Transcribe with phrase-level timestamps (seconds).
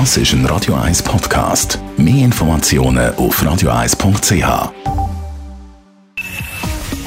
[0.00, 1.78] Das ist ein Radio 1 Podcast.
[1.96, 4.72] Mehr Informationen auf radio1.ch.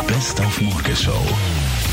[0.07, 1.21] Best auf Morgenshow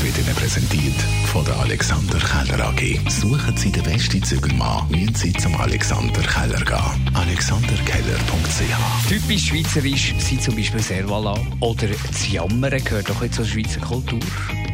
[0.01, 0.95] wird Ihnen präsentiert
[1.33, 3.09] von der Alexander Keller AG.
[3.09, 7.11] Suchen Sie den besten Zügelmann, müssen Sie zum Alexander Keller gehen.
[7.13, 13.81] AlexanderKeller.ch Typisch schweizerisch sind zum Beispiel Servala oder das Jammern gehört doch jetzt zur Schweizer
[13.81, 14.21] Kultur.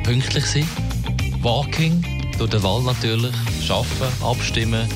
[0.03, 0.69] pünktlich sein,
[1.41, 2.05] Walking,
[2.38, 3.33] durch den Wald natürlich,
[3.67, 4.88] arbeiten, abstimmen,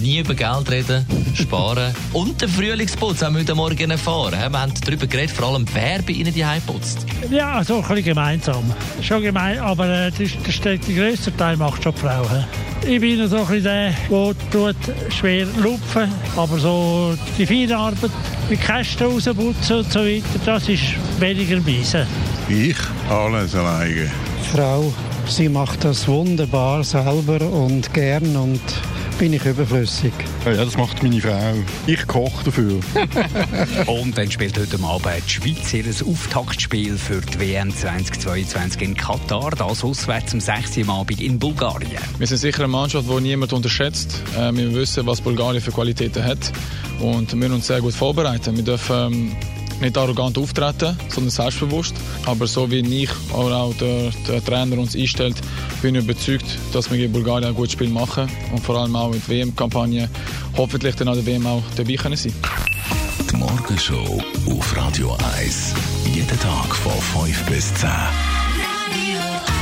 [0.00, 4.32] nie über Geld reden, sparen und den Frühlingsputz auch heute Morgen erfahren.
[4.32, 7.06] Wir haben darüber geredet, vor allem wer bei Ihnen die putzt.
[7.30, 8.64] Ja, so ein bisschen gemeinsam.
[9.02, 12.22] Schon gemein, aber äh, das, das, der grösste Teil macht schon die Frau.
[12.28, 12.94] he.
[12.94, 18.10] Ich bin so ein bisschen der, der tut schwer lupfen, aber so die feine Arbeit
[18.48, 22.06] mit Kästen rausputzen und so weiter, das ist weniger meise.
[22.48, 22.78] Ich
[23.10, 24.10] alles alleine.
[24.52, 24.92] Frau,
[25.26, 28.60] sie macht das wunderbar selber und gern und
[29.18, 30.12] bin ich überflüssig.
[30.44, 31.54] Ja, das macht meine Frau.
[31.86, 32.80] Ich koche dafür.
[33.86, 39.50] Und dann spielt heute Abend die Schweiz ihr Auftaktspiel für die WM 2022 in Katar.
[39.50, 40.78] Das auswärts am 6.
[40.78, 42.02] Uhr am Abend in Bulgarien.
[42.18, 44.22] Wir sind sicher eine Mannschaft, die niemand unterschätzt.
[44.38, 46.52] Äh, Wir wissen, was Bulgarien für Qualitäten hat
[47.00, 48.56] und wir müssen uns sehr gut vorbereiten.
[48.56, 49.36] Wir dürfen ähm,
[49.80, 51.94] nicht arrogant auftreten, sondern selbstbewusst.
[52.26, 55.36] Aber so wie ich oder auch der, der Trainer uns einstellt,
[55.82, 59.12] bin ich überzeugt, dass wir gegen Bulgarien ein gutes Spiel machen und vor allem auch
[59.12, 60.08] in der WM-Kampagne
[60.56, 62.32] hoffentlich dann an der WM auch dabei können sein.
[63.30, 65.74] Die Morgenshow auf Radio 1.
[66.14, 68.39] Jeden Tag von 5 bis 10.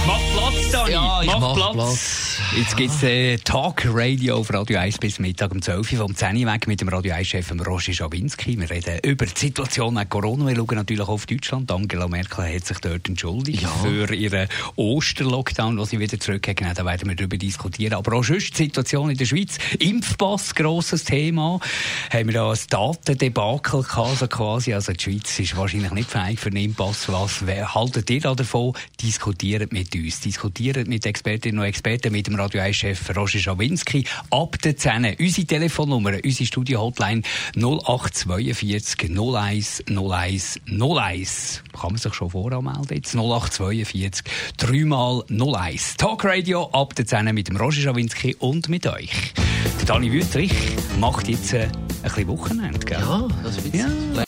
[0.09, 0.93] Mach Platz, Dani!
[0.93, 1.75] Ja, ich mach, mach Platz.
[1.75, 2.41] Platz.
[2.57, 6.17] Jetzt gibt es äh, Talk Radio auf Radio 1 bis Mittag um 12 Uhr vom
[6.17, 8.59] 10 Uhr weg mit dem Radio 1-Chef Roger Schawinski.
[8.59, 10.47] Wir reden über die Situation nach Corona.
[10.47, 11.71] Wir schauen natürlich auf Deutschland.
[11.71, 13.69] Angela Merkel hat sich dort entschuldigt Ja.
[13.69, 16.79] für ihren Osterlockdown, den sie wieder zurückgegeben hat.
[16.79, 17.93] Da werden wir darüber diskutieren.
[17.93, 19.59] Aber auch sonst die Situation in der Schweiz.
[19.79, 21.61] Impfpass, grosses Thema.
[22.11, 24.73] Haben wir da ein Datendebakel also quasi.
[24.73, 27.13] Also die Schweiz ist wahrscheinlich nicht fähig für einen Imppass.
[27.13, 28.73] Was haltet ihr da davon?
[29.03, 29.98] Diskutiert mit uns.
[30.03, 34.05] Diskutiert mit Expertinnen und Experten, mit dem Radio 1-Chef Roger Schawinski.
[34.31, 35.17] Ab der 10.
[35.19, 37.23] Unsere Telefonnummer, unsere Studio-Hotline
[37.57, 41.63] 0842 01 01 01.
[41.73, 43.15] Kann man sich schon voranmelden jetzt?
[43.15, 44.25] 0842
[44.57, 45.97] 3 mal 01.
[45.97, 49.33] Talk Radio ab der 10 mit dem Roger Schawinski und mit euch.
[49.81, 50.53] Der Dani Wüttrich
[51.01, 53.01] macht jetzt äh, ein bisschen Wochenende, gell?
[53.01, 54.28] Ja, das wird Ja.